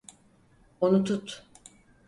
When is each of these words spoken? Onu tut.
Onu 0.81 1.03
tut. 1.03 1.45